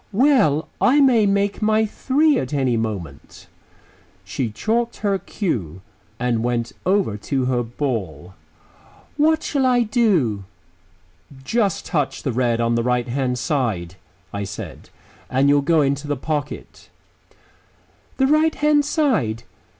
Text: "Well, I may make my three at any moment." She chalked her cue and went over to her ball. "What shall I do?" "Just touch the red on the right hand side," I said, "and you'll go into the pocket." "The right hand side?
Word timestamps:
"Well, 0.13 0.67
I 0.81 0.99
may 0.99 1.27
make 1.27 1.61
my 1.61 1.85
three 1.85 2.39
at 2.39 2.55
any 2.55 2.75
moment." 2.75 3.45
She 4.25 4.49
chalked 4.49 4.97
her 5.05 5.19
cue 5.19 5.81
and 6.19 6.43
went 6.43 6.71
over 6.87 7.17
to 7.17 7.45
her 7.45 7.61
ball. 7.61 8.33
"What 9.17 9.43
shall 9.43 9.63
I 9.63 9.81
do?" 9.83 10.43
"Just 11.43 11.85
touch 11.85 12.23
the 12.23 12.31
red 12.33 12.59
on 12.59 12.73
the 12.73 12.81
right 12.81 13.07
hand 13.09 13.37
side," 13.37 13.93
I 14.33 14.43
said, 14.43 14.89
"and 15.29 15.49
you'll 15.49 15.61
go 15.61 15.81
into 15.81 16.07
the 16.07 16.17
pocket." 16.17 16.89
"The 18.17 18.25
right 18.25 18.55
hand 18.55 18.83
side? 18.85 19.43